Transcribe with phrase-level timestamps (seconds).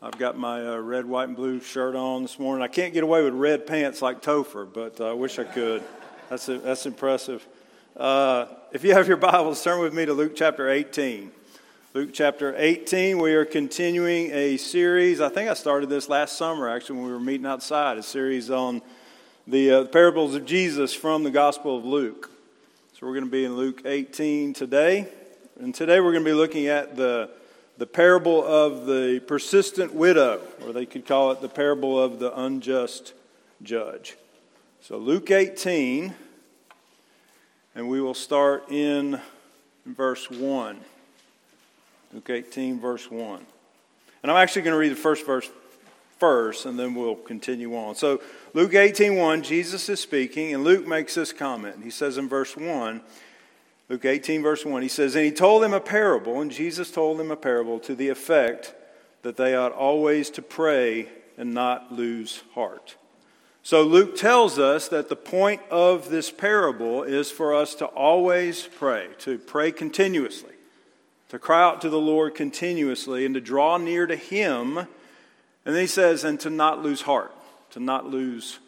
[0.00, 2.62] I've got my uh, red, white, and blue shirt on this morning.
[2.62, 5.82] I can't get away with red pants like Topher, but uh, I wish I could.
[6.30, 7.44] That's, a, that's impressive.
[7.96, 11.32] Uh, if you have your Bibles, turn with me to Luke chapter 18.
[11.94, 15.20] Luke chapter 18, we are continuing a series.
[15.20, 18.52] I think I started this last summer, actually, when we were meeting outside, a series
[18.52, 18.82] on
[19.48, 22.30] the uh, parables of Jesus from the Gospel of Luke.
[22.92, 25.08] So we're going to be in Luke 18 today.
[25.58, 27.30] And today we're going to be looking at the
[27.78, 32.36] the parable of the persistent widow, or they could call it the parable of the
[32.38, 33.14] unjust
[33.62, 34.16] judge.
[34.80, 36.12] So, Luke 18,
[37.76, 39.20] and we will start in
[39.86, 40.80] verse 1.
[42.12, 43.46] Luke 18, verse 1.
[44.22, 45.48] And I'm actually going to read the first verse
[46.18, 47.94] first, and then we'll continue on.
[47.94, 48.20] So,
[48.54, 51.84] Luke 18, 1, Jesus is speaking, and Luke makes this comment.
[51.84, 53.00] He says in verse 1,
[53.88, 57.18] Luke 18, verse 1, he says, And he told them a parable, and Jesus told
[57.18, 58.74] them a parable to the effect
[59.22, 61.08] that they ought always to pray
[61.38, 62.96] and not lose heart.
[63.62, 68.66] So Luke tells us that the point of this parable is for us to always
[68.66, 70.54] pray, to pray continuously,
[71.30, 74.86] to cry out to the Lord continuously, and to draw near to Him.
[75.64, 77.34] And he says, and to not lose heart,
[77.70, 78.58] to not lose.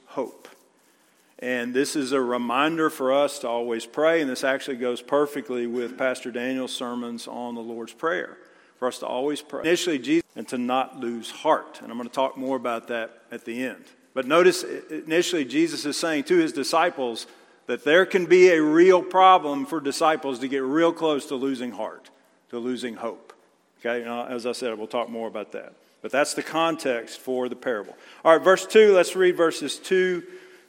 [1.41, 4.21] And this is a reminder for us to always pray.
[4.21, 8.37] And this actually goes perfectly with Pastor Daniel's sermons on the Lord's Prayer
[8.79, 9.61] for us to always pray.
[9.61, 11.81] Initially, Jesus, and to not lose heart.
[11.83, 13.85] And I'm going to talk more about that at the end.
[14.13, 17.27] But notice, initially, Jesus is saying to his disciples
[17.67, 21.73] that there can be a real problem for disciples to get real close to losing
[21.73, 22.11] heart,
[22.51, 23.33] to losing hope.
[23.79, 25.73] Okay, now, uh, as I said, we'll talk more about that.
[26.03, 27.97] But that's the context for the parable.
[28.25, 30.23] All right, verse 2, let's read verses 2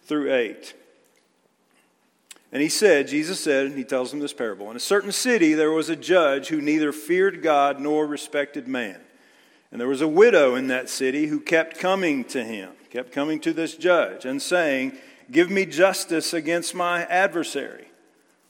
[0.04, 0.74] through 8.
[2.52, 5.54] And he said, Jesus said, and he tells them this parable In a certain city
[5.54, 9.00] there was a judge who neither feared God nor respected man.
[9.72, 13.40] And there was a widow in that city who kept coming to him, kept coming
[13.42, 14.98] to this judge, and saying,
[15.32, 17.88] Give me justice against my adversary.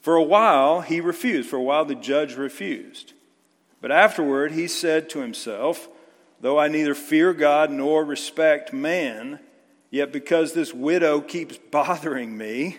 [0.01, 1.49] For a while he refused.
[1.49, 3.13] For a while the judge refused.
[3.81, 5.87] But afterward he said to himself,
[6.39, 9.39] Though I neither fear God nor respect man,
[9.91, 12.77] Yet because this widow keeps bothering me,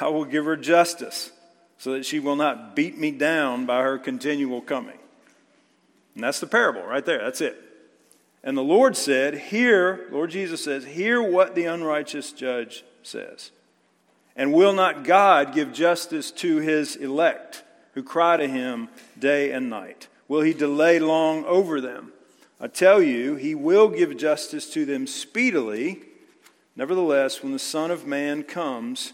[0.00, 1.32] I will give her justice
[1.76, 4.98] so that she will not beat me down by her continual coming.
[6.14, 7.18] And that's the parable right there.
[7.18, 7.60] That's it.
[8.44, 13.50] And the Lord said, Hear, Lord Jesus says, hear what the unrighteous judge says.
[14.36, 19.68] And will not God give justice to his elect who cry to him day and
[19.68, 20.08] night?
[20.28, 22.12] Will he delay long over them?
[22.60, 26.02] I tell you, he will give justice to them speedily.
[26.76, 29.12] Nevertheless, when the Son of Man comes,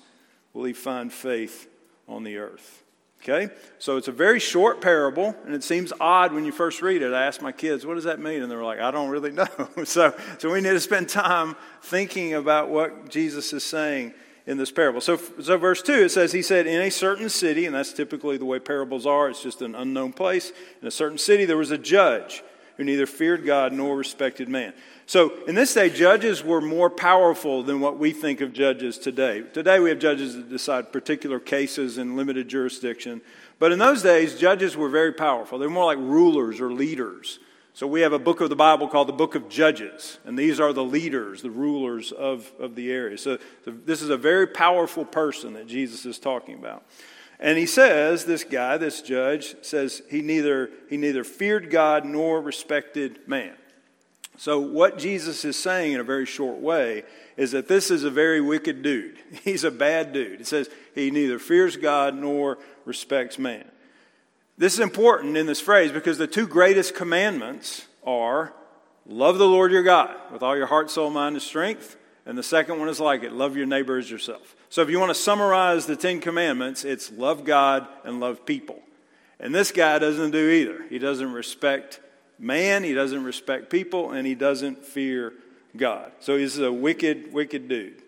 [0.52, 1.68] will he find faith
[2.06, 2.84] on the earth?
[3.22, 3.52] Okay?
[3.78, 7.12] So it's a very short parable, and it seems odd when you first read it.
[7.12, 8.42] I asked my kids, what does that mean?
[8.42, 9.48] And they were like, I don't really know.
[9.84, 14.14] so, so we need to spend time thinking about what Jesus is saying
[14.46, 15.00] in this parable.
[15.00, 18.38] So, so verse 2, it says, He said, In a certain city, and that's typically
[18.38, 20.52] the way parables are, it's just an unknown place.
[20.80, 22.42] In a certain city, there was a judge
[22.76, 24.72] who neither feared God nor respected man.
[25.08, 29.40] So, in this day, judges were more powerful than what we think of judges today.
[29.54, 33.22] Today, we have judges that decide particular cases in limited jurisdiction.
[33.58, 35.58] But in those days, judges were very powerful.
[35.58, 37.38] They were more like rulers or leaders.
[37.72, 40.60] So, we have a book of the Bible called the Book of Judges, and these
[40.60, 43.16] are the leaders, the rulers of, of the area.
[43.16, 46.84] So, so this is a very powerful person that Jesus is talking about.
[47.40, 52.42] And he says, this guy, this judge, says he neither, he neither feared God nor
[52.42, 53.54] respected man.
[54.38, 57.02] So, what Jesus is saying in a very short way
[57.36, 59.18] is that this is a very wicked dude.
[59.42, 60.40] He's a bad dude.
[60.40, 63.64] It says he neither fears God nor respects man.
[64.56, 68.52] This is important in this phrase because the two greatest commandments are
[69.06, 71.96] love the Lord your God with all your heart, soul, mind, and strength.
[72.24, 74.54] And the second one is like it love your neighbor as yourself.
[74.68, 78.80] So, if you want to summarize the Ten Commandments, it's love God and love people.
[79.40, 80.84] And this guy doesn't do either.
[80.88, 81.98] He doesn't respect
[82.38, 85.32] man, he doesn't respect people, and he doesn't fear
[85.76, 86.12] God.
[86.20, 88.02] So he's a wicked, wicked dude.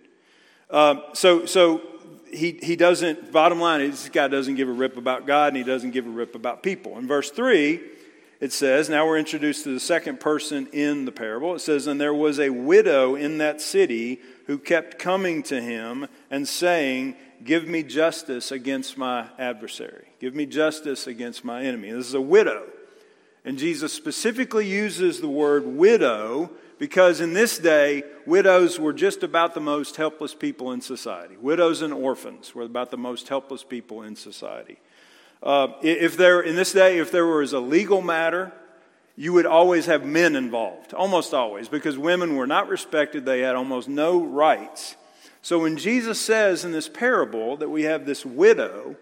[0.71, 1.83] Um, so, so
[2.31, 5.57] he, he doesn't, bottom line is, this guy doesn't give a rip about God and
[5.57, 6.97] he doesn't give a rip about people.
[6.99, 7.81] In verse 3,
[8.41, 11.55] it says, now we're introduced to the second person in the parable.
[11.55, 16.07] It says, And there was a widow in that city who kept coming to him
[16.31, 20.09] and saying, Give me justice against my adversary.
[20.21, 21.91] Give me justice against my enemy.
[21.91, 22.67] This is a widow.
[23.45, 29.55] And Jesus specifically uses the word widow because in this day, widows were just about
[29.55, 31.37] the most helpless people in society.
[31.37, 34.79] Widows and orphans were about the most helpless people in society.
[35.43, 38.53] Uh, if there, in this day, if there was a legal matter,
[39.17, 43.27] you would always have men involved, almost always, because women were not respected.
[43.27, 44.97] They had almost no rights.
[45.43, 48.97] So when Jesus says in this parable that we have this widow,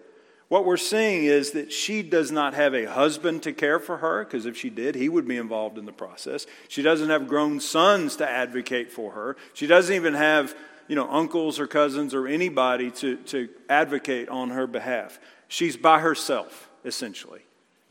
[0.49, 4.25] what we're seeing is that she does not have a husband to care for her,
[4.25, 6.47] because if she did, he would be involved in the process.
[6.67, 9.37] She doesn't have grown sons to advocate for her.
[9.53, 10.55] She doesn't even have,
[10.87, 15.19] you know, uncles or cousins or anybody to, to advocate on her behalf.
[15.47, 17.41] She's by herself, essentially.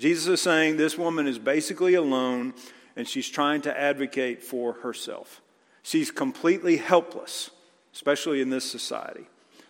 [0.00, 2.54] Jesus is saying this woman is basically alone
[2.96, 5.40] and she's trying to advocate for herself.
[5.84, 7.50] She's completely helpless,
[7.94, 9.26] especially in this society.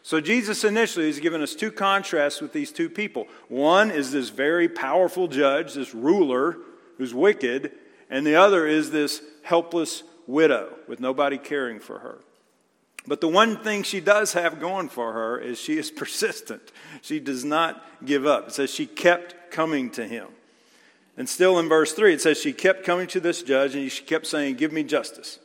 [0.08, 3.26] So, Jesus initially has given us two contrasts with these two people.
[3.48, 6.56] One is this very powerful judge, this ruler
[6.96, 7.72] who's wicked,
[8.08, 12.20] and the other is this helpless widow with nobody caring for her.
[13.06, 16.72] But the one thing she does have going for her is she is persistent.
[17.02, 18.48] She does not give up.
[18.48, 20.28] It says she kept coming to him.
[21.18, 24.04] And still in verse 3, it says she kept coming to this judge and she
[24.04, 25.38] kept saying, Give me justice.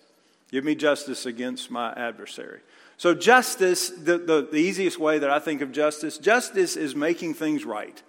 [0.51, 2.61] Give me justice against my adversary.
[3.03, 7.33] So, justice, the, the, the easiest way that I think of justice, justice is making
[7.33, 8.01] things right.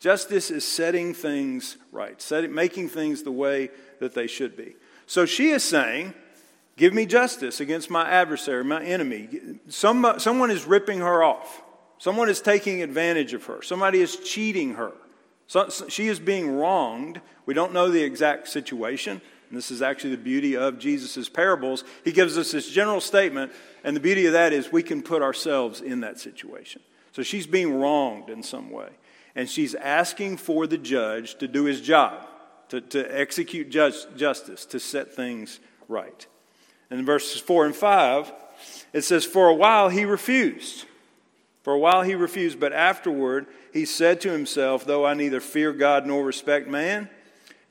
[0.00, 3.70] Justice is setting things right, setting, making things the way
[4.00, 4.76] that they should be.
[5.06, 6.12] So she is saying,
[6.76, 9.30] Give me justice against my adversary, my enemy.
[9.70, 11.62] Some, someone is ripping her off.
[11.96, 13.62] Someone is taking advantage of her.
[13.62, 14.92] Somebody is cheating her.
[15.46, 17.22] So, she is being wronged.
[17.46, 19.22] We don't know the exact situation.
[19.48, 21.84] And this is actually the beauty of Jesus' parables.
[22.04, 23.52] He gives us this general statement,
[23.82, 26.82] and the beauty of that is we can put ourselves in that situation.
[27.12, 28.88] So she's being wronged in some way.
[29.36, 32.26] And she's asking for the judge to do his job,
[32.68, 36.26] to, to execute justice, to set things right.
[36.90, 38.32] And in verses 4 and 5,
[38.92, 40.86] it says, For a while he refused.
[41.62, 45.72] For a while he refused, but afterward he said to himself, Though I neither fear
[45.72, 47.08] God nor respect man,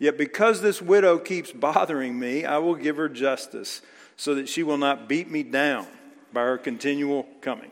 [0.04, 3.82] yet because this widow keeps bothering me, I will give her justice,
[4.18, 5.88] so that she will not beat me down
[6.32, 7.72] by her continual coming.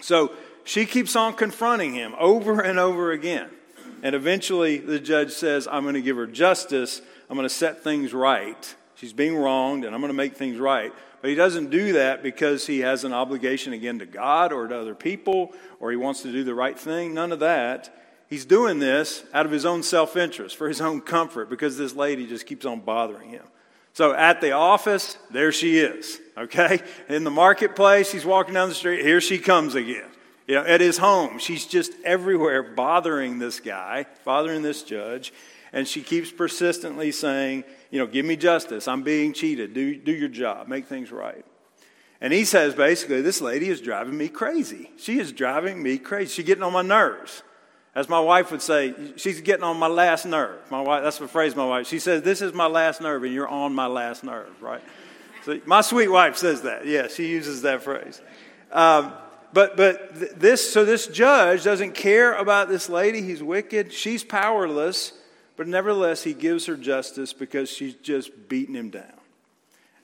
[0.00, 0.32] So
[0.64, 3.50] she keeps on confronting him over and over again.
[4.02, 7.82] And eventually the judge says, I'm going to give her justice, I'm going to set
[7.82, 8.74] things right
[9.04, 10.92] She's being wronged, and I'm going to make things right.
[11.20, 14.78] But he doesn't do that because he has an obligation again to God or to
[14.78, 17.12] other people or he wants to do the right thing.
[17.14, 17.94] None of that.
[18.28, 21.94] He's doing this out of his own self interest, for his own comfort, because this
[21.94, 23.44] lady just keeps on bothering him.
[23.92, 26.80] So at the office, there she is, okay?
[27.08, 30.08] In the marketplace, he's walking down the street, here she comes again.
[30.48, 35.32] You know, at his home, she's just everywhere bothering this guy, bothering this judge,
[35.72, 38.86] and she keeps persistently saying, you know, give me justice.
[38.86, 39.74] I'm being cheated.
[39.74, 40.68] Do, do your job.
[40.68, 41.44] Make things right.
[42.20, 44.90] And he says basically, this lady is driving me crazy.
[44.96, 46.32] She is driving me crazy.
[46.32, 47.42] She's getting on my nerves.
[47.94, 50.58] As my wife would say, she's getting on my last nerve.
[50.70, 51.86] My wife, that's the phrase my wife.
[51.86, 54.82] She says, This is my last nerve, and you're on my last nerve, right?
[55.44, 56.86] So my sweet wife says that.
[56.86, 58.20] Yeah, she uses that phrase.
[58.72, 59.12] Um,
[59.52, 63.22] but but this so this judge doesn't care about this lady.
[63.22, 63.92] He's wicked.
[63.92, 65.12] She's powerless.
[65.56, 69.12] But nevertheless, he gives her justice because she's just beating him down.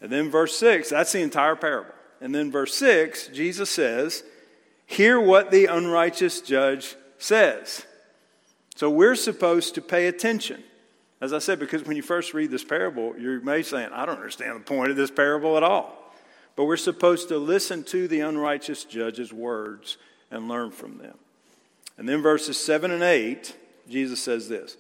[0.00, 1.92] And then verse 6, that's the entire parable.
[2.20, 4.23] And then verse 6, Jesus says,
[4.87, 7.84] Hear what the unrighteous judge says.
[8.76, 10.62] So we're supposed to pay attention.
[11.20, 14.16] As I said, because when you first read this parable, you may say, I don't
[14.16, 16.14] understand the point of this parable at all.
[16.56, 19.98] But we're supposed to listen to the unrighteous judge's words
[20.30, 21.18] and learn from them.
[21.98, 23.54] And then verses 7 and 8,
[23.88, 24.76] Jesus says this.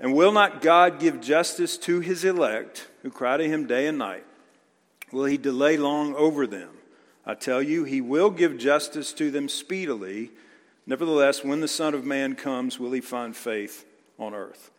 [0.00, 3.98] And will not God give justice to his elect who cry to him day and
[3.98, 4.24] night?
[5.12, 6.70] Will he delay long over them?
[7.26, 10.30] I tell you, he will give justice to them speedily.
[10.88, 13.84] Nevertheless, when the Son of Man comes, will he find faith
[14.18, 14.70] on earth?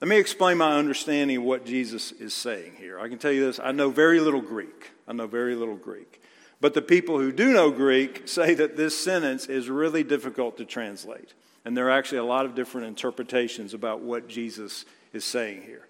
[0.00, 3.00] Let me explain my understanding of what Jesus is saying here.
[3.00, 4.92] I can tell you this I know very little Greek.
[5.08, 6.22] I know very little Greek.
[6.60, 10.64] But the people who do know Greek say that this sentence is really difficult to
[10.64, 11.34] translate.
[11.64, 15.88] And there are actually a lot of different interpretations about what Jesus is saying here.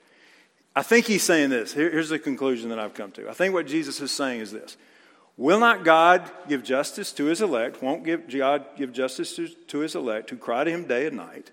[0.75, 1.75] I think he's saying this.
[1.75, 3.29] here's the conclusion that I've come to.
[3.29, 4.79] I think what Jesus is saying is this
[5.37, 7.83] Will not God give justice to his elect?
[7.83, 11.17] Won't give, God give justice to, to his elect who cry to him day and
[11.17, 11.51] night?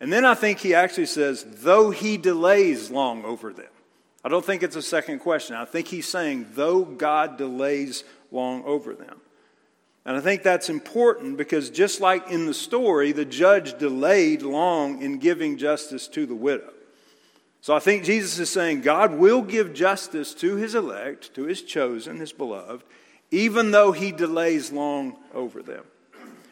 [0.00, 3.68] And then I think he actually says, though he delays long over them.
[4.24, 5.56] I don't think it's a second question.
[5.56, 9.20] I think he's saying, though God delays long over them.
[10.04, 15.02] And I think that's important because just like in the story, the judge delayed long
[15.02, 16.72] in giving justice to the widow.
[17.60, 21.60] So I think Jesus is saying God will give justice to his elect, to his
[21.62, 22.84] chosen, his beloved,
[23.30, 25.84] even though he delays long over them.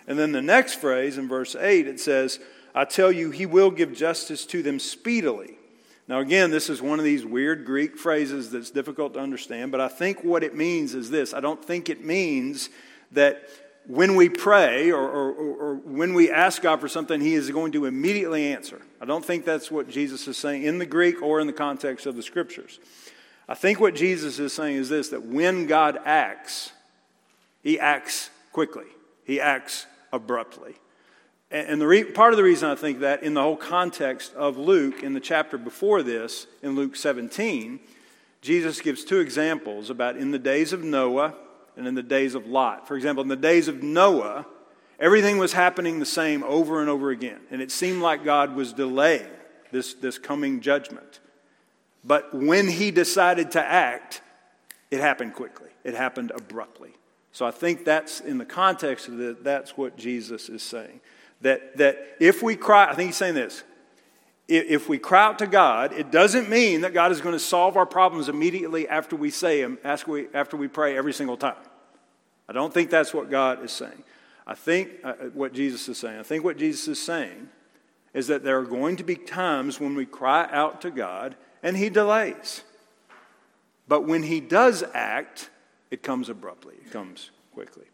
[0.06, 2.40] And then the next phrase in verse 8, it says,
[2.74, 5.58] I tell you, he will give justice to them speedily.
[6.06, 9.80] Now, again, this is one of these weird Greek phrases that's difficult to understand, but
[9.80, 12.70] I think what it means is this I don't think it means
[13.12, 13.48] that
[13.86, 17.72] when we pray or, or, or, when we ask God for something, He is going
[17.72, 18.80] to immediately answer.
[19.00, 22.04] I don't think that's what Jesus is saying in the Greek or in the context
[22.06, 22.80] of the Scriptures.
[23.48, 26.72] I think what Jesus is saying is this that when God acts,
[27.62, 28.86] He acts quickly,
[29.24, 30.74] He acts abruptly.
[31.50, 34.58] And the re- part of the reason I think that, in the whole context of
[34.58, 37.80] Luke, in the chapter before this, in Luke 17,
[38.42, 41.34] Jesus gives two examples about in the days of Noah
[41.74, 42.86] and in the days of Lot.
[42.86, 44.44] For example, in the days of Noah,
[45.00, 47.40] everything was happening the same over and over again.
[47.50, 49.30] And it seemed like God was delaying
[49.72, 51.20] this, this coming judgment.
[52.08, 54.22] But when he decided to act,
[54.90, 56.94] it happened quickly, it happened abruptly.
[57.32, 61.00] So I think that's in the context of that, that's what Jesus is saying.
[61.42, 63.62] That, that if we cry, I think he's saying this
[64.48, 67.76] if we cry out to God, it doesn't mean that God is going to solve
[67.76, 71.62] our problems immediately after we say them, after we pray every single time.
[72.48, 74.04] I don't think that's what God is saying.
[74.46, 77.50] I think uh, uh, what Jesus is saying, I think what Jesus is saying
[78.14, 81.76] is that there are going to be times when we cry out to God and
[81.76, 82.62] He delays.
[83.86, 85.50] But when He does act,
[85.90, 87.86] it comes abruptly, it comes quickly.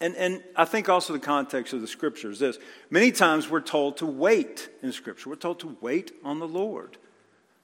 [0.00, 2.58] And, and I think also the context of the scripture is this.
[2.88, 5.28] Many times we're told to wait in scripture.
[5.28, 6.96] We're told to wait on the Lord.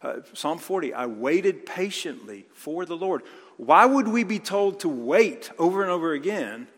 [0.03, 3.23] Uh, Psalm 40, I waited patiently for the Lord.
[3.57, 6.69] Why would we be told to wait over and over again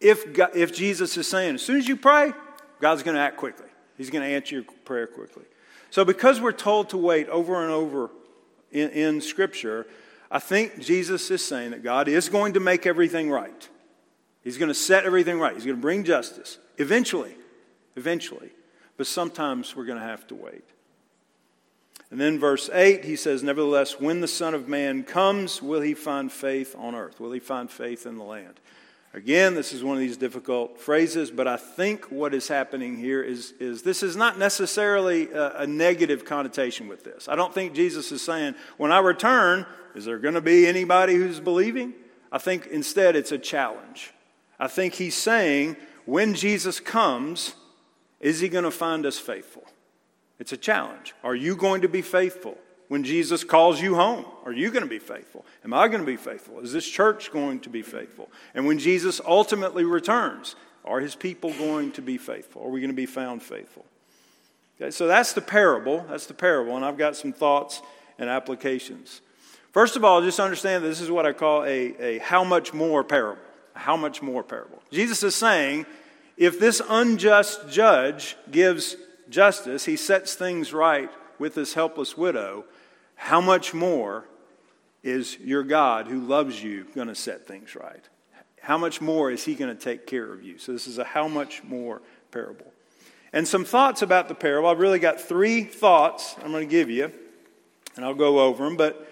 [0.00, 2.34] if, God, if Jesus is saying, as soon as you pray,
[2.78, 3.66] God's going to act quickly?
[3.96, 5.44] He's going to answer your prayer quickly.
[5.90, 8.10] So, because we're told to wait over and over
[8.70, 9.86] in, in Scripture,
[10.30, 13.68] I think Jesus is saying that God is going to make everything right.
[14.42, 15.54] He's going to set everything right.
[15.54, 16.58] He's going to bring justice.
[16.78, 17.34] Eventually.
[17.96, 18.50] Eventually.
[18.96, 20.64] But sometimes we're going to have to wait.
[22.10, 25.94] And then verse 8, he says, Nevertheless, when the Son of Man comes, will he
[25.94, 27.20] find faith on earth?
[27.20, 28.60] Will he find faith in the land?
[29.12, 33.22] Again, this is one of these difficult phrases, but I think what is happening here
[33.22, 37.28] is, is this is not necessarily a, a negative connotation with this.
[37.28, 41.16] I don't think Jesus is saying, when I return, is there going to be anybody
[41.16, 41.92] who's believing?
[42.30, 44.12] I think instead it's a challenge.
[44.60, 47.54] I think he's saying, when Jesus comes,
[48.20, 49.64] is he going to find us faithful?
[50.38, 51.14] It's a challenge.
[51.24, 52.56] Are you going to be faithful?
[52.90, 55.44] When Jesus calls you home, are you going to be faithful?
[55.64, 56.58] Am I going to be faithful?
[56.58, 58.28] Is this church going to be faithful?
[58.52, 62.62] And when Jesus ultimately returns, are his people going to be faithful?
[62.62, 63.84] Are we going to be found faithful?
[64.80, 66.04] Okay, so that's the parable.
[66.10, 66.74] That's the parable.
[66.74, 67.80] And I've got some thoughts
[68.18, 69.20] and applications.
[69.70, 72.74] First of all, just understand that this is what I call a, a how much
[72.74, 73.42] more parable
[73.74, 74.82] how much more parable?
[74.90, 75.86] Jesus is saying
[76.36, 78.96] if this unjust judge gives
[79.28, 82.64] justice, he sets things right with this helpless widow,
[83.20, 84.24] how much more
[85.02, 88.08] is your God who loves you going to set things right?
[88.62, 90.56] How much more is he going to take care of you?
[90.56, 92.00] So, this is a how much more
[92.30, 92.72] parable.
[93.32, 94.68] And some thoughts about the parable.
[94.68, 97.12] I've really got three thoughts I'm going to give you,
[97.94, 98.76] and I'll go over them.
[98.76, 99.06] But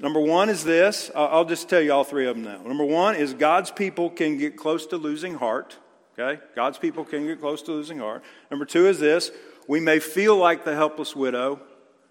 [0.00, 1.12] Number one is this.
[1.14, 2.60] I'll just tell you all three of them now.
[2.66, 5.76] Number one is God's people can get close to losing heart.
[6.18, 6.42] Okay?
[6.56, 8.24] God's people can get close to losing heart.
[8.50, 9.30] Number two is this.
[9.68, 11.60] We may feel like the helpless widow,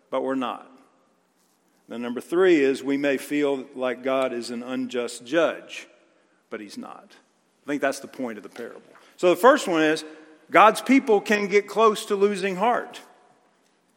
[0.09, 0.70] but we're not.
[1.91, 5.89] Then number three is we may feel like God is an unjust judge,
[6.49, 7.17] but he's not.
[7.65, 8.81] I think that's the point of the parable.
[9.17, 10.05] So the first one is
[10.49, 13.01] God's people can get close to losing heart.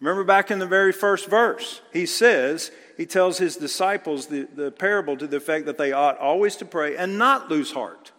[0.01, 4.73] Remember back in the very first verse, he says, he tells his disciples the, the
[4.73, 8.11] parable to the effect that they ought always to pray and not lose heart.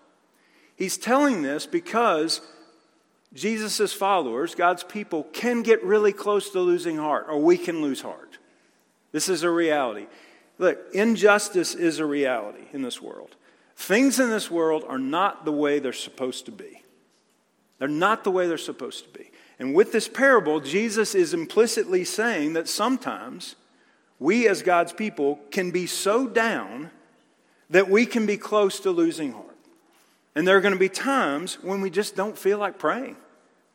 [0.77, 2.39] He's telling this because
[3.34, 8.00] Jesus' followers, God's people, can get really close to losing heart, or we can lose
[8.00, 8.25] heart.
[9.15, 10.07] This is a reality.
[10.57, 13.38] Look, injustice is a reality in this world.
[13.77, 16.84] Things in this world are not the way they're supposed to be.
[17.79, 19.31] They're not the way they're supposed to be.
[19.57, 23.55] And with this parable, Jesus is implicitly saying that sometimes
[24.19, 26.91] we as God's people can be so down
[27.69, 29.55] that we can be close to losing heart.
[30.36, 33.15] And there are going to be times when we just don't feel like praying.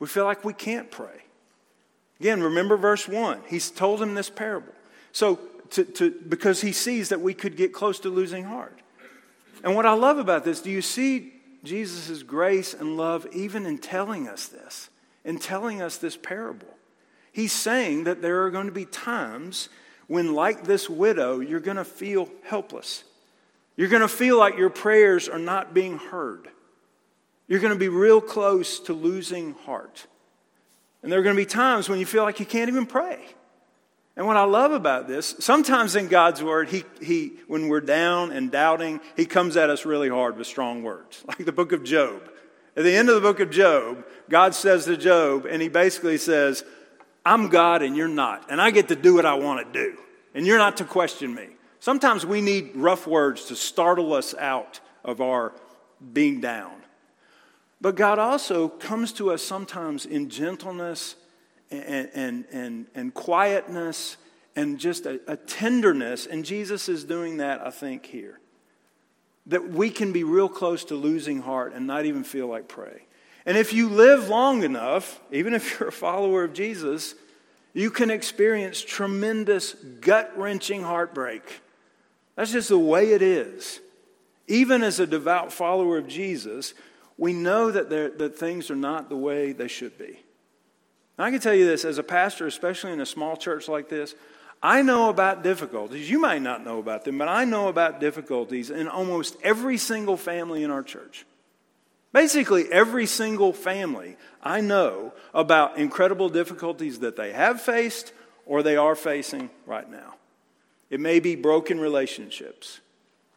[0.00, 1.24] We feel like we can't pray.
[2.20, 3.44] Again, remember verse 1.
[3.48, 4.74] He's told him this parable.
[5.12, 5.40] So,
[5.70, 8.78] to, to, because he sees that we could get close to losing heart.
[9.62, 13.78] And what I love about this, do you see Jesus' grace and love even in
[13.78, 14.88] telling us this,
[15.24, 16.68] in telling us this parable?
[17.32, 19.68] He's saying that there are going to be times
[20.08, 23.04] when, like this widow, you're going to feel helpless.
[23.76, 26.48] You're going to feel like your prayers are not being heard.
[27.46, 30.06] You're going to be real close to losing heart.
[31.02, 33.24] And there are going to be times when you feel like you can't even pray.
[34.20, 38.32] And what I love about this, sometimes in God's word, he, he, when we're down
[38.32, 41.84] and doubting, he comes at us really hard with strong words, like the book of
[41.84, 42.30] Job.
[42.76, 46.18] At the end of the book of Job, God says to Job, and he basically
[46.18, 46.66] says,
[47.24, 49.96] I'm God and you're not, and I get to do what I want to do,
[50.34, 51.48] and you're not to question me.
[51.78, 55.54] Sometimes we need rough words to startle us out of our
[56.12, 56.74] being down.
[57.80, 61.16] But God also comes to us sometimes in gentleness
[61.70, 64.16] and, and, and, and quietness
[64.56, 66.26] and just a, a tenderness.
[66.26, 68.40] And Jesus is doing that, I think, here.
[69.46, 73.06] That we can be real close to losing heart and not even feel like pray.
[73.46, 77.14] And if you live long enough, even if you're a follower of Jesus,
[77.72, 81.62] you can experience tremendous gut wrenching heartbreak.
[82.36, 83.80] That's just the way it is.
[84.48, 86.74] Even as a devout follower of Jesus,
[87.16, 90.18] we know that, that things are not the way they should be.
[91.20, 93.90] And I can tell you this as a pastor, especially in a small church like
[93.90, 94.14] this,
[94.62, 96.08] I know about difficulties.
[96.08, 100.16] You might not know about them, but I know about difficulties in almost every single
[100.16, 101.26] family in our church.
[102.14, 108.14] Basically, every single family I know about incredible difficulties that they have faced
[108.46, 110.14] or they are facing right now.
[110.88, 112.80] It may be broken relationships,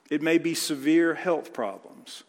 [0.09, 2.23] it may be severe health problems,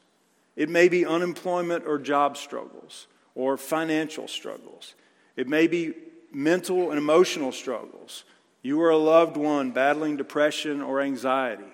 [0.56, 3.06] it may be unemployment or job struggles
[3.36, 4.94] or financial struggles.
[5.36, 5.94] It may be
[6.32, 8.24] mental and emotional struggles.
[8.62, 11.64] You are a loved one battling depression or anxiety,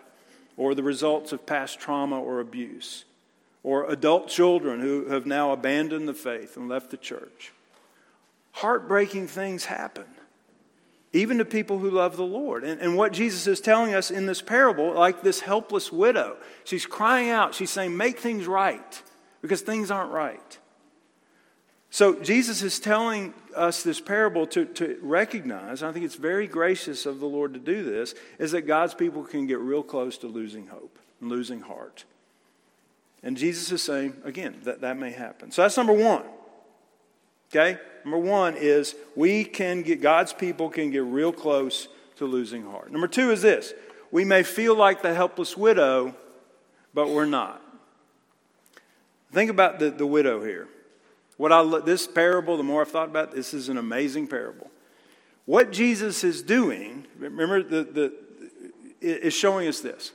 [0.57, 3.05] or the results of past trauma or abuse,
[3.63, 7.53] or adult children who have now abandoned the faith and left the church.
[8.53, 10.07] Heartbreaking things happen
[11.13, 12.65] even to people who love the Lord.
[12.65, 16.87] And, and, what Jesus is telling us in this parable, like this helpless widow, she's
[16.87, 19.03] crying out, she's saying, Make things right,
[19.43, 20.59] because things aren't right.
[21.91, 27.05] So Jesus is telling us this parable to, to recognize, I think it's very gracious
[27.05, 30.29] of the Lord to do this, is that God's people can get real close to
[30.29, 32.05] losing hope and losing heart.
[33.25, 35.51] And Jesus is saying, again, that that may happen.
[35.51, 36.23] So that's number one.
[37.51, 37.79] Okay?
[38.05, 42.93] Number one is we can get, God's people can get real close to losing heart.
[42.93, 43.75] Number two is this
[44.13, 46.15] we may feel like the helpless widow,
[46.95, 47.61] but we're not.
[49.33, 50.69] Think about the, the widow here.
[51.41, 54.71] What I, this parable, the more I've thought about it, this is an amazing parable.
[55.47, 58.13] What Jesus is doing, remember, the, the,
[59.01, 60.13] is showing us this.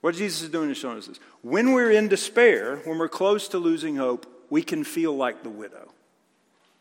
[0.00, 1.20] What Jesus is doing is showing us this.
[1.42, 5.48] When we're in despair, when we're close to losing hope, we can feel like the
[5.48, 5.92] widow.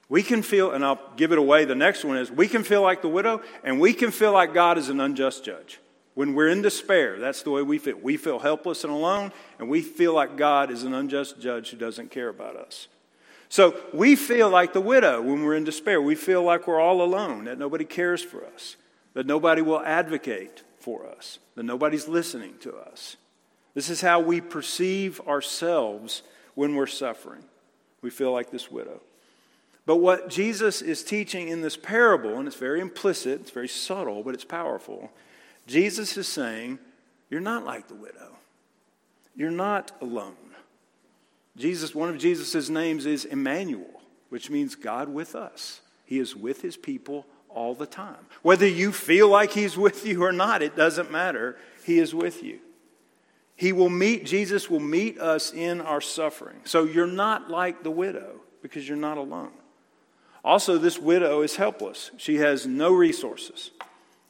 [0.10, 1.66] We can feel, and I'll give it away.
[1.66, 4.56] The next one is we can feel like the widow, and we can feel like
[4.56, 5.80] God is an unjust judge.
[6.16, 7.98] When we're in despair, that's the way we feel.
[7.98, 11.78] We feel helpless and alone, and we feel like God is an unjust judge who
[11.78, 12.88] doesn't care about us.
[13.52, 16.02] So we feel like the widow when we're in despair.
[16.02, 18.78] We feel like we're all alone, that nobody cares for us,
[19.14, 23.18] that nobody will advocate for us, that nobody's listening to us.
[23.74, 26.24] This is how we perceive ourselves
[26.56, 27.44] when we're suffering.
[28.02, 29.02] We feel like this widow.
[29.86, 34.24] But what Jesus is teaching in this parable, and it's very implicit, it's very subtle,
[34.24, 35.12] but it's powerful.
[35.68, 36.80] Jesus is saying,
[37.30, 38.38] You're not like the widow.
[39.36, 40.51] You're not alone.
[41.62, 45.82] Jesus, one of Jesus' names is Emmanuel, which means God with us.
[46.06, 48.26] He is with his people all the time.
[48.42, 51.58] Whether you feel like he's with you or not, it doesn't matter.
[51.86, 52.60] He is with you.
[53.56, 56.58] He will meet, Jesus will meet us in our suffering.
[56.64, 59.52] So you're not like the widow because you're not alone.
[60.44, 62.10] Also, this widow is helpless.
[62.18, 63.70] She has no resources.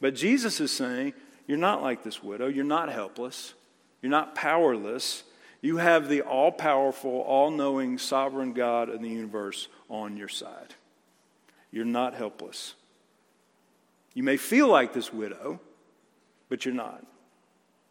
[0.01, 1.13] But Jesus is saying,
[1.47, 2.47] You're not like this widow.
[2.47, 3.53] You're not helpless.
[4.01, 5.23] You're not powerless.
[5.61, 10.75] You have the all powerful, all knowing, sovereign God of the universe on your side.
[11.71, 12.73] You're not helpless.
[14.13, 15.59] You may feel like this widow,
[16.49, 17.05] but you're not.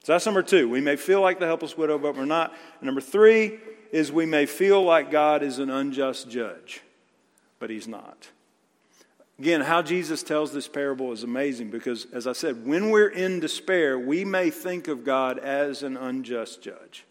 [0.02, 0.68] So that's number two.
[0.68, 2.52] We may feel like the helpless widow, but we're not.
[2.80, 3.58] And number three
[3.92, 6.82] is we may feel like God is an unjust judge
[7.60, 8.28] but he's not.
[9.38, 13.38] Again, how Jesus tells this parable is amazing because, as I said, when we're in
[13.38, 17.04] despair, we may think of God as an unjust judge.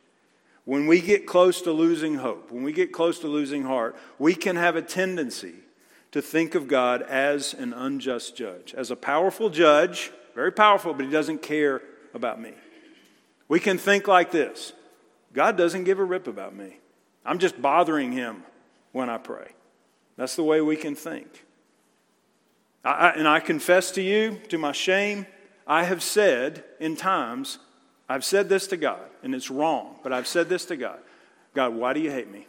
[0.69, 4.35] When we get close to losing hope, when we get close to losing heart, we
[4.35, 5.55] can have a tendency
[6.11, 11.05] to think of God as an unjust judge, as a powerful judge, very powerful, but
[11.05, 11.81] he doesn't care
[12.13, 12.53] about me.
[13.47, 14.73] We can think like this
[15.33, 16.77] God doesn't give a rip about me.
[17.25, 18.43] I'm just bothering him
[18.91, 19.47] when I pray.
[20.17, 21.45] That's the way we can think.
[22.85, 25.25] I, I, and I confess to you, to my shame,
[25.65, 27.57] I have said in times,
[28.09, 30.99] I've said this to God, and it's wrong, but I've said this to God
[31.53, 32.47] God, why do you hate me?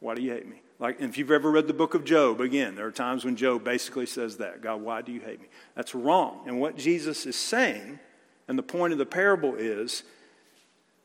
[0.00, 0.62] Why do you hate me?
[0.78, 3.62] Like, if you've ever read the book of Job, again, there are times when Job
[3.62, 5.46] basically says that God, why do you hate me?
[5.74, 6.42] That's wrong.
[6.46, 8.00] And what Jesus is saying,
[8.48, 10.02] and the point of the parable is,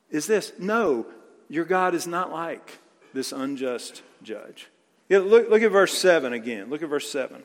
[0.10, 1.06] is this no,
[1.50, 2.80] your God is not like
[3.14, 4.68] this unjust judge.
[5.08, 6.70] Yeah, look, look at verse 7 again.
[6.70, 7.44] Look at verse 7.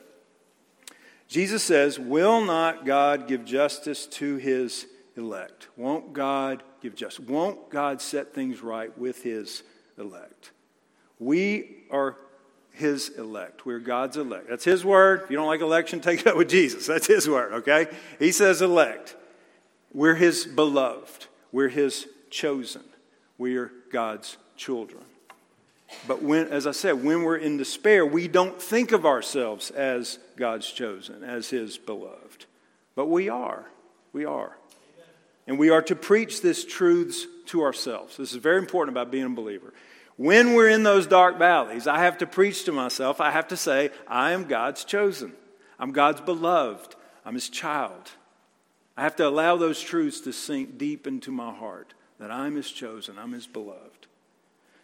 [1.27, 4.85] Jesus says, Will not God give justice to his
[5.17, 5.67] elect?
[5.77, 7.25] Won't God give justice?
[7.25, 9.63] Won't God set things right with his
[9.97, 10.51] elect?
[11.19, 12.17] We are
[12.71, 13.65] his elect.
[13.65, 14.49] We're God's elect.
[14.49, 15.21] That's his word.
[15.23, 16.87] If you don't like election, take it up with Jesus.
[16.87, 17.87] That's his word, okay?
[18.19, 19.15] He says elect.
[19.93, 21.27] We're his beloved.
[21.51, 22.83] We're his chosen.
[23.37, 25.03] We are God's children.
[26.07, 30.19] But when, as I said, when we're in despair, we don't think of ourselves as
[30.35, 32.45] God's chosen, as his beloved.
[32.95, 33.65] But we are.
[34.11, 34.57] We are.
[35.47, 38.17] And we are to preach these truths to ourselves.
[38.17, 39.73] This is very important about being a believer.
[40.17, 43.19] When we're in those dark valleys, I have to preach to myself.
[43.19, 45.33] I have to say, I am God's chosen.
[45.77, 46.95] I'm God's beloved.
[47.25, 48.11] I'm his child.
[48.97, 52.71] I have to allow those truths to sink deep into my heart that I'm his
[52.71, 54.07] chosen, I'm his beloved.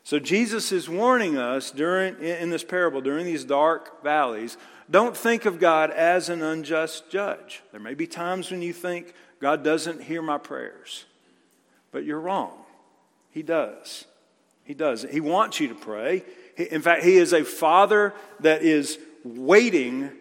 [0.03, 4.57] So Jesus is warning us during in this parable during these dark valleys,
[4.89, 7.61] don't think of God as an unjust judge.
[7.71, 11.05] There may be times when you think God doesn't hear my prayers.
[11.91, 12.53] But you're wrong.
[13.31, 14.05] He does.
[14.63, 15.05] He does.
[15.09, 16.23] He wants you to pray.
[16.55, 20.11] In fact, He is a father that is waiting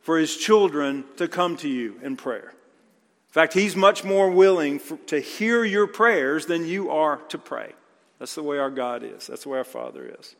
[0.00, 2.48] for His children to come to you in prayer.
[2.48, 7.38] In fact, He's much more willing for, to hear your prayers than you are to
[7.38, 7.72] pray.
[8.18, 10.34] That's the way our God is, that's the way our Father is.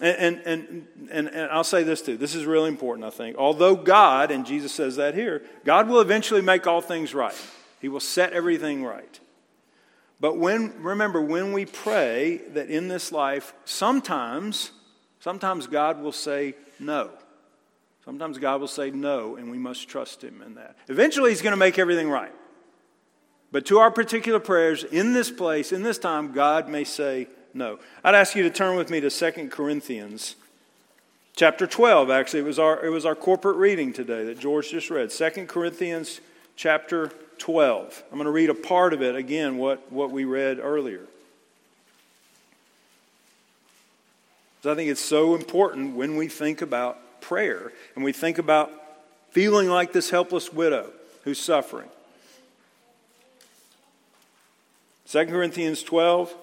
[0.00, 2.18] And, and, and, and, I'll say this too.
[2.18, 3.36] This is really important, I think.
[3.38, 7.34] Although God, and Jesus says that here, God will eventually make all things right.
[7.80, 9.20] He will set everything right.
[10.20, 14.72] But when, remember, when we pray that in this life, sometimes,
[15.20, 17.10] sometimes God will say no.
[18.04, 20.76] Sometimes God will say no, and we must trust Him in that.
[20.88, 22.32] Eventually, He's going to make everything right.
[23.50, 27.78] But to our particular prayers, in this place, in this time, God may say no.
[28.04, 30.36] I'd ask you to turn with me to 2 Corinthians
[31.34, 32.10] chapter 12.
[32.10, 35.10] Actually, it was our, it was our corporate reading today that George just read.
[35.10, 36.20] 2 Corinthians
[36.54, 38.04] chapter 12.
[38.10, 41.00] I'm going to read a part of it again, what, what we read earlier.
[44.64, 48.72] I think it's so important when we think about prayer and we think about
[49.30, 50.90] feeling like this helpless widow
[51.22, 51.88] who's suffering.
[55.08, 56.34] 2 Corinthians 12.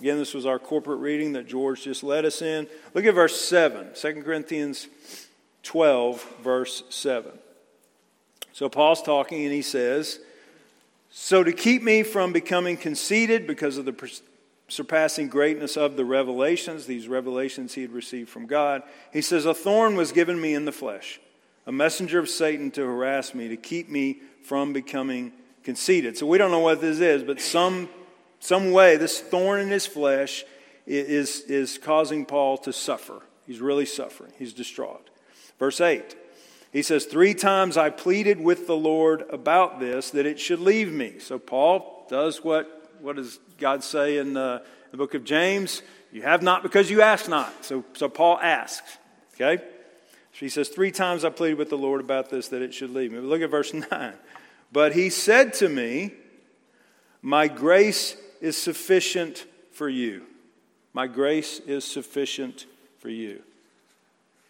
[0.00, 2.66] Again, this was our corporate reading that George just led us in.
[2.92, 3.88] Look at verse 7.
[3.94, 4.88] 2 Corinthians
[5.62, 7.32] 12, verse 7.
[8.52, 10.20] So Paul's talking and he says,
[11.10, 14.20] So to keep me from becoming conceited because of the
[14.68, 18.82] surpassing greatness of the revelations, these revelations he had received from God,
[19.12, 21.20] he says, A thorn was given me in the flesh,
[21.66, 25.32] a messenger of Satan to harass me, to keep me from becoming
[25.62, 26.16] conceited.
[26.16, 27.88] So we don't know what this is, but some,
[28.40, 30.44] some way, this thorn in his flesh
[30.86, 33.22] is, is causing Paul to suffer.
[33.46, 35.08] He's really suffering, he's distraught.
[35.58, 36.16] Verse 8.
[36.72, 40.92] He says, Three times I pleaded with the Lord about this, that it should leave
[40.92, 41.18] me.
[41.18, 45.82] So Paul does what, what does God say in the, the book of James?
[46.12, 47.64] You have not because you ask not.
[47.64, 48.98] So, so Paul asks.
[49.34, 49.62] Okay?
[50.32, 53.12] He says, Three times I pleaded with the Lord about this, that it should leave
[53.12, 53.18] me.
[53.18, 54.12] But look at verse 9.
[54.72, 56.12] But he said to me,
[57.22, 60.22] My grace is sufficient for you.
[60.92, 62.66] My grace is sufficient
[62.98, 63.42] for you.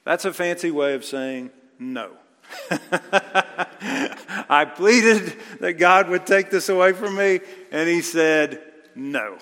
[0.05, 2.13] That's a fancy way of saying, no.
[4.49, 8.63] I pleaded that God would take this away from me, and He said,
[8.95, 9.39] No.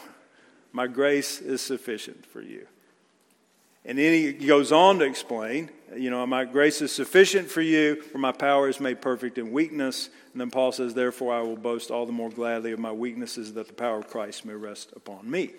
[0.73, 2.67] My grace is sufficient for you.
[3.87, 8.01] And then he goes on to explain, you know, my grace is sufficient for you,
[8.03, 10.09] for my power is made perfect in weakness.
[10.33, 13.53] And then Paul says, therefore I will boast all the more gladly of my weaknesses
[13.55, 15.51] that the power of Christ may rest upon me.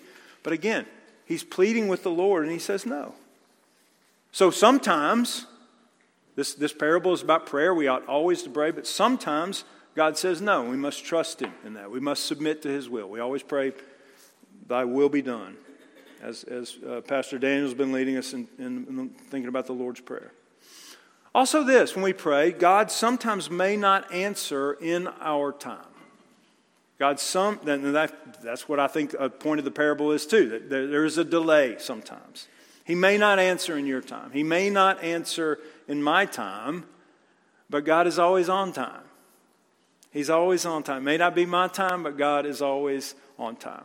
[0.41, 0.85] But again,
[1.25, 3.13] he's pleading with the Lord and he says no.
[4.31, 5.45] So sometimes
[6.35, 7.73] this, this parable is about prayer.
[7.73, 9.63] We ought always to pray, but sometimes
[9.95, 10.63] God says no.
[10.63, 11.89] We must trust Him in that.
[11.89, 13.09] We must submit to His will.
[13.09, 13.71] We always pray,
[14.67, 15.55] Thy will be done
[16.25, 20.01] as, as uh, Pastor Daniel's been leading us in, in, in thinking about the Lord's
[20.01, 20.31] Prayer.
[21.33, 25.85] Also, this when we pray, God sometimes may not answer in our time.
[26.97, 30.69] God, some, that, that's what I think a point of the parable is too, that
[30.69, 32.47] there is a delay sometimes.
[32.85, 36.85] He may not answer in your time, He may not answer in my time,
[37.69, 39.01] but God is always on time.
[40.11, 41.03] He's always on time.
[41.03, 43.83] May not be my time, but God is always on time.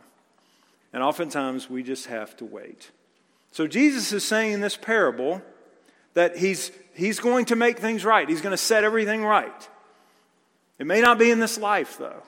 [0.93, 2.91] And oftentimes we just have to wait.
[3.51, 5.41] So Jesus is saying in this parable
[6.13, 9.69] that he's, he's going to make things right, he's going to set everything right.
[10.79, 12.23] It may not be in this life, though.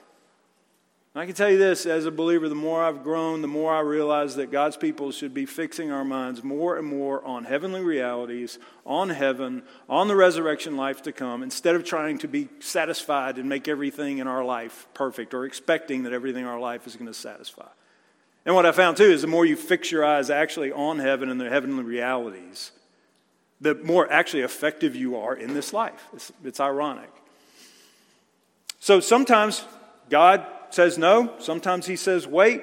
[1.16, 3.80] I can tell you this as a believer, the more I've grown, the more I
[3.80, 8.58] realize that God's people should be fixing our minds more and more on heavenly realities,
[8.84, 13.48] on heaven, on the resurrection life to come, instead of trying to be satisfied and
[13.48, 17.06] make everything in our life perfect or expecting that everything in our life is going
[17.06, 17.68] to satisfy.
[18.46, 21.30] And what I found too is the more you fix your eyes actually on heaven
[21.30, 22.72] and the heavenly realities,
[23.60, 26.08] the more actually effective you are in this life.
[26.12, 27.10] It's, it's ironic.
[28.80, 29.64] So sometimes
[30.10, 32.62] God says no, sometimes he says wait.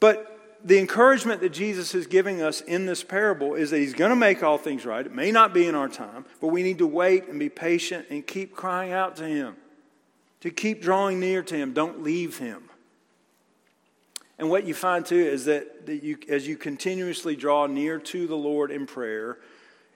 [0.00, 0.28] But
[0.64, 4.16] the encouragement that Jesus is giving us in this parable is that he's going to
[4.16, 5.04] make all things right.
[5.04, 8.06] It may not be in our time, but we need to wait and be patient
[8.10, 9.56] and keep crying out to him,
[10.40, 11.72] to keep drawing near to him.
[11.72, 12.70] Don't leave him.
[14.42, 18.26] And what you find too is that, that you, as you continuously draw near to
[18.26, 19.38] the Lord in prayer,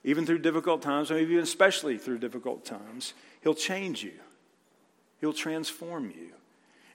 [0.04, 4.12] even through difficult times, maybe even especially through difficult times, He'll change you,
[5.20, 6.28] He'll transform you.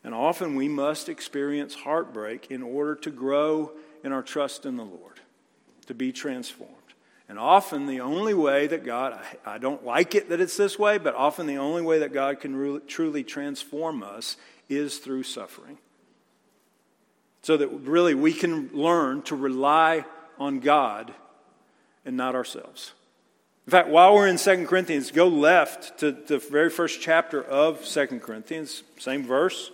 [0.01, 4.85] And often we must experience heartbreak in order to grow in our trust in the
[4.85, 5.19] Lord,
[5.87, 6.71] to be transformed.
[7.27, 10.79] And often the only way that God, I, I don't like it that it's this
[10.79, 14.37] way, but often the only way that God can truly transform us
[14.69, 15.79] is through suffering.
[17.41, 20.05] So that really we can learn to rely
[20.37, 21.13] on God
[22.05, 22.93] and not ourselves.
[23.67, 27.85] In fact, while we're in 2 Corinthians, go left to the very first chapter of
[27.85, 29.71] 2 Corinthians, same verse.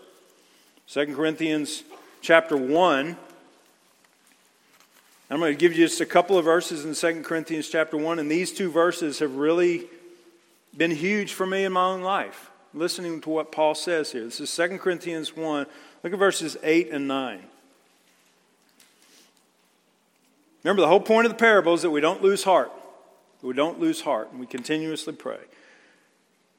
[0.87, 1.83] 2 Corinthians
[2.21, 3.17] chapter 1.
[5.29, 8.19] I'm going to give you just a couple of verses in 2 Corinthians chapter 1,
[8.19, 9.87] and these two verses have really
[10.75, 14.23] been huge for me in my own life, listening to what Paul says here.
[14.23, 15.65] This is 2 Corinthians 1.
[16.03, 17.41] Look at verses 8 and 9.
[20.67, 22.73] Remember, the whole point of the parable is that we don't lose heart.
[23.41, 25.39] We don't lose heart, and we continuously pray.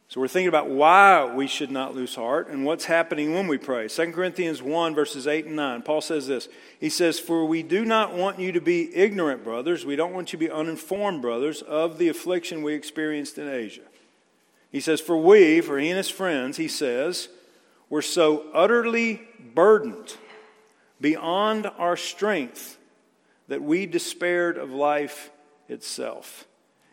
[0.08, 3.58] So we're thinking about why we should not lose heart and what's happening when we
[3.58, 3.86] pray.
[3.86, 5.82] 2 Corinthians 1, verses 8 and 9.
[5.82, 6.48] Paul says this.
[6.80, 9.84] He says, For we do not want you to be ignorant, brothers.
[9.84, 13.82] We don't want you to be uninformed, brothers, of the affliction we experienced in Asia.
[14.72, 17.28] He says, For we, for he and his friends, he says,
[17.90, 20.16] were so utterly burdened
[20.98, 22.77] beyond our strength
[23.48, 25.30] that we despaired of life
[25.68, 26.46] itself.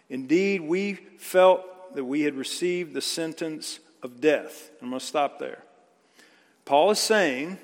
[0.10, 4.72] Indeed, we felt that we had received the sentence of death.
[4.82, 5.64] I'm going to stop there.
[6.66, 7.58] Paul is saying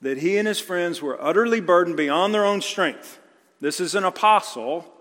[0.00, 3.18] that he and his friends were utterly burdened beyond their own strength.
[3.60, 4.92] This is an apostle,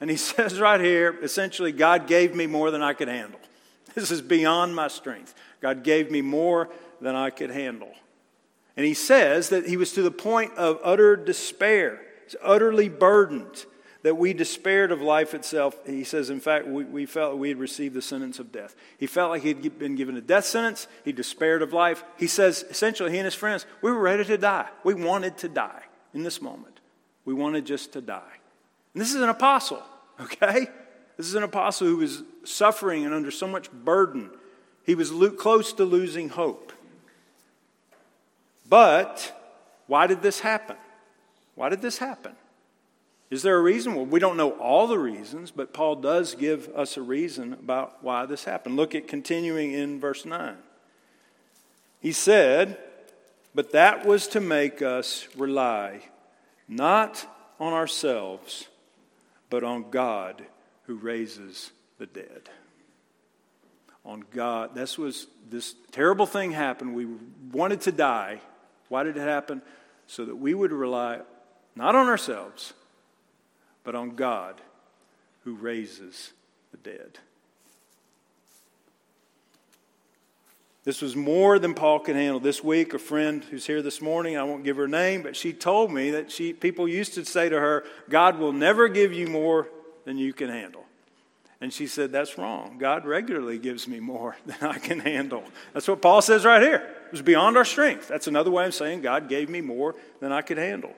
[0.00, 3.40] and he says right here essentially, God gave me more than I could handle.
[3.94, 5.34] This is beyond my strength.
[5.60, 7.92] God gave me more than I could handle.
[8.76, 12.00] And he says that he was to the point of utter despair,
[12.42, 13.66] utterly burdened
[14.02, 15.76] that we despaired of life itself.
[15.86, 18.76] He says, in fact, we, we felt we had received the sentence of death.
[18.96, 20.86] He felt like he'd been given a death sentence.
[21.04, 22.04] He despaired of life.
[22.16, 24.68] He says, essentially, he and his friends, we were ready to die.
[24.84, 25.82] We wanted to die
[26.14, 26.80] in this moment.
[27.24, 28.38] We wanted just to die.
[28.94, 29.82] And this is an apostle,
[30.20, 30.68] okay?
[31.16, 34.30] This is an apostle who was suffering and under so much burden.
[34.86, 36.72] He was lo- close to losing hope.
[38.68, 39.34] But
[39.86, 40.76] why did this happen?
[41.58, 42.36] Why did this happen?
[43.30, 43.96] Is there a reason?
[43.96, 47.96] Well, we don't know all the reasons, but Paul does give us a reason about
[48.00, 48.76] why this happened.
[48.76, 50.54] Look at continuing in verse 9.
[52.00, 52.78] He said,
[53.56, 56.02] But that was to make us rely
[56.68, 57.26] not
[57.58, 58.68] on ourselves,
[59.50, 60.44] but on God
[60.84, 62.50] who raises the dead.
[64.04, 64.76] On God.
[64.76, 66.94] This was this terrible thing happened.
[66.94, 67.08] We
[67.50, 68.42] wanted to die.
[68.88, 69.60] Why did it happen?
[70.06, 71.22] So that we would rely
[71.78, 72.74] not on ourselves
[73.84, 74.60] but on God
[75.44, 76.32] who raises
[76.72, 77.18] the dead.
[80.84, 82.38] This was more than Paul could handle.
[82.38, 85.54] This week, a friend who's here this morning, I won't give her name, but she
[85.54, 89.26] told me that she, people used to say to her, God will never give you
[89.26, 89.68] more
[90.04, 90.84] than you can handle.
[91.60, 92.76] And she said, That's wrong.
[92.78, 95.44] God regularly gives me more than I can handle.
[95.72, 96.86] That's what Paul says right here.
[97.06, 98.06] It was beyond our strength.
[98.06, 100.94] That's another way of saying God gave me more than I could handle.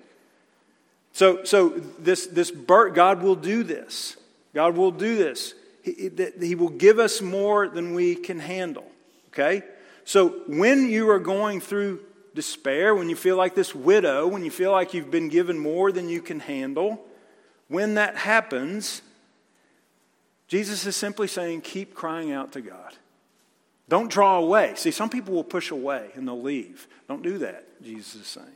[1.13, 4.17] So, so this, this birth, God will do this.
[4.55, 5.55] God will do this.
[5.83, 8.87] He, he will give us more than we can handle.
[9.29, 9.63] Okay?
[10.05, 12.01] So when you are going through
[12.35, 15.93] despair, when you feel like this widow, when you feel like you've been given more
[15.93, 17.05] than you can handle,
[17.69, 19.03] when that happens,
[20.49, 22.95] Jesus is simply saying, keep crying out to God.
[23.89, 24.75] Don't draw away.
[24.77, 26.87] See, some people will push away and they'll leave.
[27.09, 28.47] Don't do that, Jesus is saying.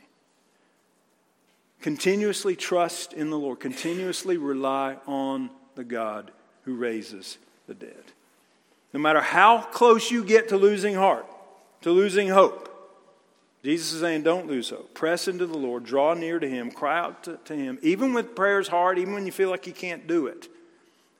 [1.81, 6.31] Continuously trust in the Lord, continuously rely on the God
[6.63, 8.03] who raises the dead.
[8.93, 11.25] No matter how close you get to losing heart,
[11.81, 12.71] to losing hope,
[13.63, 14.93] Jesus is saying, don't lose hope.
[14.93, 18.35] Press into the Lord, draw near to Him, cry out to, to, Him, even with
[18.35, 20.47] prayers hard, even when you feel like you can't do it.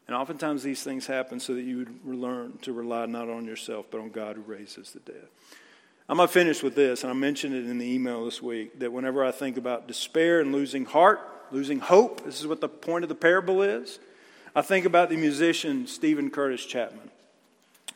[0.08, 3.88] And oftentimes these things happen so that you would learn to rely not on yourself,
[3.90, 5.28] but on God who raises the dead.
[6.08, 8.78] I'm going to finish with this, and I mentioned it in the email this week
[8.80, 11.20] that whenever I think about despair and losing heart,
[11.52, 13.98] losing hope, this is what the point of the parable is.
[14.56, 17.10] I think about the musician Steven Curtis Chapman.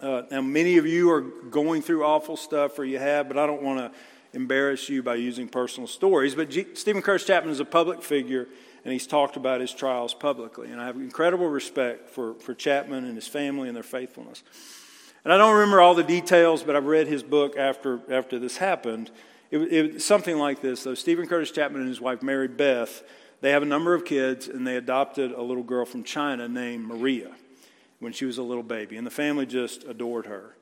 [0.01, 3.45] Uh, now, many of you are going through awful stuff, or you have, but I
[3.45, 3.91] don't want to
[4.33, 6.33] embarrass you by using personal stories.
[6.33, 8.47] But G- Steven Curtis Chapman is a public figure,
[8.83, 10.71] and he's talked about his trials publicly.
[10.71, 14.41] And I have incredible respect for, for Chapman and his family and their faithfulness.
[15.23, 18.57] And I don't remember all the details, but I've read his book after, after this
[18.57, 19.11] happened.
[19.51, 20.95] It, it something like this, though.
[20.95, 23.03] Steven Curtis Chapman and his wife, Mary Beth,
[23.41, 26.85] they have a number of kids, and they adopted a little girl from China named
[26.85, 27.31] Maria
[27.99, 28.97] when she was a little baby.
[28.97, 30.55] And the family just adored her.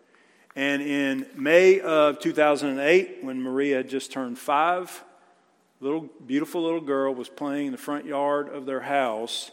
[0.56, 5.04] And in May of 2008, when Maria had just turned five,
[5.80, 9.52] little beautiful little girl was playing in the front yard of their house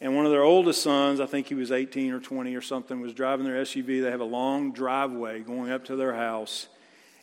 [0.00, 3.00] and one of their oldest sons, I think he was 18 or 20 or something,
[3.00, 4.02] was driving their SUV.
[4.02, 6.68] They have a long driveway going up to their house.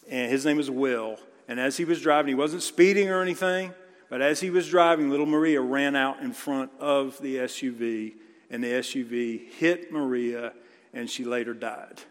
[0.10, 1.18] And his name is Will.
[1.48, 3.74] And as he was driving, he wasn't speeding or anything,
[4.10, 8.14] but as he was driving, little Maria ran out in front of the SUV.
[8.50, 10.54] And the SUV hit Maria,
[10.94, 12.02] and she later died.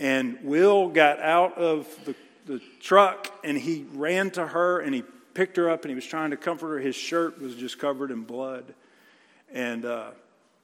[0.00, 2.14] And Will got out of the,
[2.46, 5.02] the truck and he ran to her and he
[5.34, 6.78] picked her up and he was trying to comfort her.
[6.78, 8.74] His shirt was just covered in blood.
[9.52, 10.10] And uh,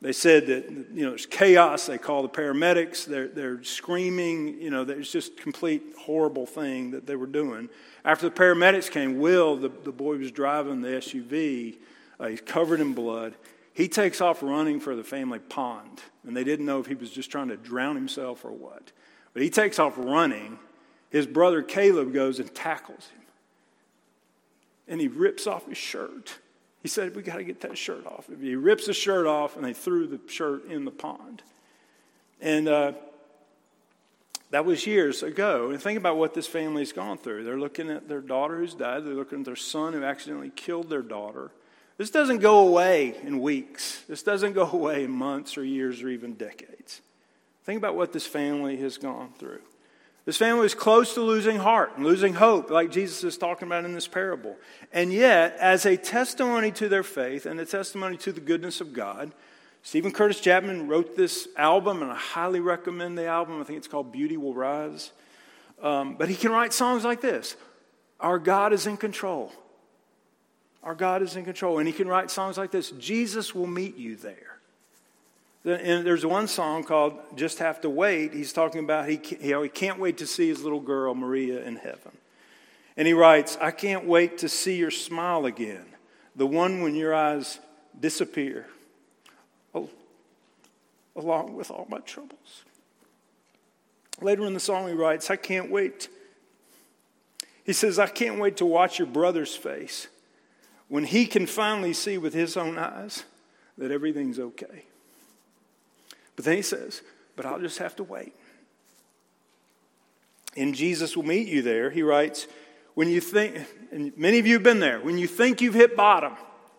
[0.00, 1.86] they said that, you know, there's chaos.
[1.86, 3.06] They call the paramedics.
[3.06, 4.60] They're, they're screaming.
[4.60, 7.70] You know, it's just complete horrible thing that they were doing.
[8.04, 11.76] After the paramedics came, Will, the, the boy was driving the SUV,
[12.20, 13.34] uh, he's covered in blood.
[13.72, 16.02] He takes off running for the family pond.
[16.26, 18.92] And they didn't know if he was just trying to drown himself or what.
[19.32, 20.58] But he takes off running.
[21.10, 23.22] His brother Caleb goes and tackles him.
[24.86, 26.38] And he rips off his shirt.
[26.84, 28.28] He said, We got to get that shirt off.
[28.40, 31.42] He rips the shirt off, and they threw the shirt in the pond.
[32.42, 32.92] And uh,
[34.50, 35.70] that was years ago.
[35.70, 37.44] And think about what this family's gone through.
[37.44, 40.90] They're looking at their daughter who's died, they're looking at their son who accidentally killed
[40.90, 41.50] their daughter.
[41.96, 46.10] This doesn't go away in weeks, this doesn't go away in months or years or
[46.10, 47.00] even decades.
[47.64, 49.62] Think about what this family has gone through.
[50.24, 53.84] This family was close to losing heart and losing hope, like Jesus is talking about
[53.84, 54.56] in this parable.
[54.92, 58.94] And yet, as a testimony to their faith and a testimony to the goodness of
[58.94, 59.32] God,
[59.82, 63.60] Steven Curtis Chapman wrote this album, and I highly recommend the album.
[63.60, 65.12] I think it's called Beauty Will Rise.
[65.82, 67.56] Um, but he can write songs like this
[68.18, 69.52] Our God is in control.
[70.82, 71.78] Our God is in control.
[71.78, 74.53] And he can write songs like this Jesus will meet you there.
[75.64, 78.35] And there's one song called Just Have to Wait.
[78.35, 82.12] He's talking about he, he can't wait to see his little girl, Maria, in heaven.
[82.98, 85.87] And he writes, I can't wait to see your smile again,
[86.37, 87.59] the one when your eyes
[87.98, 88.66] disappear,
[91.16, 92.64] along with all my troubles.
[94.20, 96.09] Later in the song, he writes, I can't wait.
[97.64, 100.09] He says, I can't wait to watch your brother's face
[100.88, 103.24] when he can finally see with his own eyes
[103.79, 104.85] that everything's okay.
[106.36, 107.02] But then he says,
[107.36, 108.34] But I'll just have to wait.
[110.56, 111.90] And Jesus will meet you there.
[111.90, 112.46] He writes,
[112.94, 113.58] When you think,
[113.90, 116.34] and many of you have been there, when you think you've hit bottom,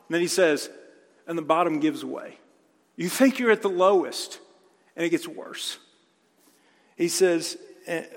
[0.10, 0.70] then he says,
[1.28, 2.38] and the bottom gives way.
[2.96, 4.40] You think you're at the lowest,
[4.96, 5.78] and it gets worse.
[6.96, 7.58] He says,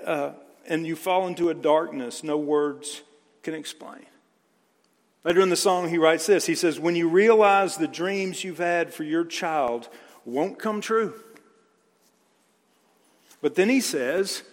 [0.05, 0.31] uh,
[0.67, 3.01] and you fall into a darkness no words
[3.43, 4.05] can explain.
[5.25, 8.59] Later in the song, he writes this He says, When you realize the dreams you've
[8.59, 9.89] had for your child
[10.23, 11.13] won't come true,
[13.41, 14.43] but then he says,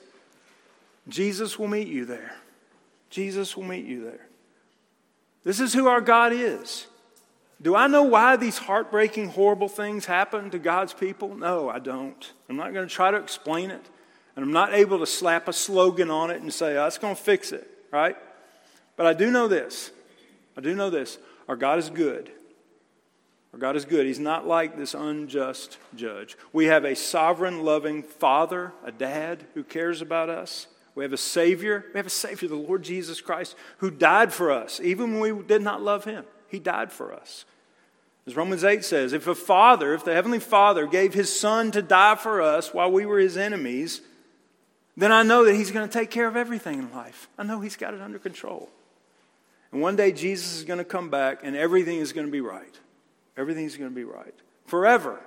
[1.09, 2.37] Jesus will meet you there.
[3.11, 4.27] Jesus will meet you there.
[5.45, 6.87] This is who our God is.
[7.63, 11.35] Do I know why these heartbreaking, horrible things happen to God's people?
[11.35, 12.33] No, I don't.
[12.49, 13.85] I'm not going to try to explain it.
[14.35, 16.99] And I'm not able to slap a slogan on it and say, ah, oh, that's
[16.99, 18.17] going to fix it, right?
[18.97, 19.91] But I do know this.
[20.57, 21.19] I do know this.
[21.49, 22.31] Our God is good.
[23.53, 24.07] Our God is good.
[24.07, 26.37] He's not like this unjust judge.
[26.53, 30.67] We have a sovereign, loving Father, a dad who cares about us.
[30.95, 31.87] We have a Savior.
[31.93, 35.43] We have a Savior, the Lord Jesus Christ, who died for us, even when we
[35.45, 36.25] did not love Him.
[36.49, 37.45] He died for us.
[38.27, 41.81] As Romans 8 says, if a father, if the Heavenly Father gave His Son to
[41.81, 44.01] die for us while we were His enemies,
[44.97, 47.29] then I know that He's going to take care of everything in life.
[47.39, 48.69] I know He's got it under control.
[49.71, 52.41] And one day Jesus is going to come back and everything is going to be
[52.41, 52.81] right.
[53.37, 54.35] Everything's going to be right.
[54.67, 55.21] Forever.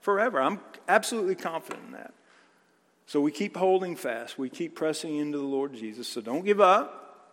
[0.00, 0.40] Forever.
[0.40, 2.14] I'm absolutely confident in that.
[3.06, 4.38] So we keep holding fast.
[4.38, 6.08] We keep pressing into the Lord Jesus.
[6.08, 7.28] So don't give up.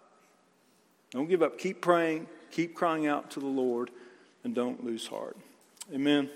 [1.11, 1.57] Don't give up.
[1.57, 2.27] Keep praying.
[2.51, 3.91] Keep crying out to the Lord.
[4.43, 5.37] And don't lose heart.
[5.93, 6.29] Amen.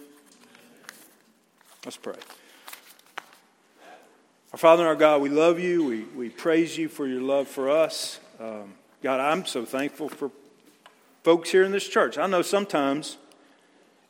[1.84, 2.16] Let's pray.
[4.54, 5.84] Our Father and our God, we love you.
[5.84, 8.20] We, we praise you for your love for us.
[8.40, 10.30] Um, God, I'm so thankful for
[11.24, 12.18] folks here in this church.
[12.18, 13.18] I know sometimes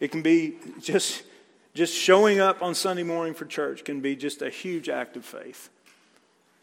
[0.01, 1.23] it can be just,
[1.73, 5.23] just showing up on Sunday morning for church can be just a huge act of
[5.23, 5.69] faith.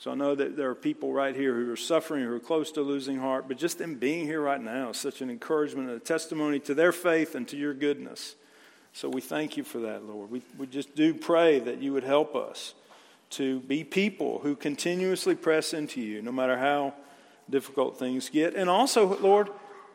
[0.01, 2.71] So I know that there are people right here who are suffering, who are close
[2.73, 5.97] to losing heart, but just them being here right now is such an encouragement and
[5.97, 8.35] a testimony to their faith and to your goodness.
[8.93, 10.31] So we thank you for that, Lord.
[10.31, 12.75] We, we just do pray that you would help us
[13.31, 16.95] to be people who continuously press into you, no matter how
[17.49, 18.55] difficult things get.
[18.55, 19.51] And also, Lord,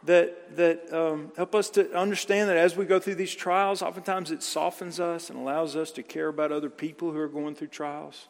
[0.06, 4.32] that, that um, help us to understand that as we go through these trials, oftentimes
[4.32, 7.68] it softens us and allows us to care about other people who are going through
[7.68, 8.28] trials.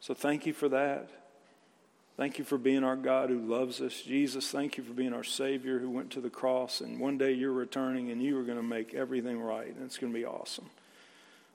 [0.00, 1.10] So thank you for that.
[2.16, 4.02] Thank you for being our God who loves us.
[4.02, 6.80] Jesus, thank you for being our Savior who went to the cross.
[6.80, 9.74] And one day you're returning and you are going to make everything right.
[9.74, 10.68] And it's going to be awesome.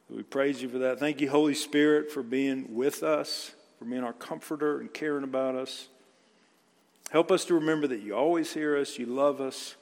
[0.10, 1.00] We praise you for that.
[1.00, 5.56] Thank you, Holy Spirit, for being with us, for being our comforter and caring about
[5.56, 5.88] us.
[7.16, 9.78] Help us to remember that you always hear us, you love us,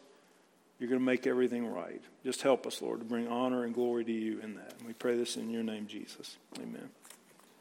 [0.78, 2.00] you're going to make everything right.
[2.24, 4.76] Just help us, Lord, to bring honor and glory to you in that.
[4.78, 6.38] And we pray this in your name, Jesus.
[6.60, 6.90] Amen.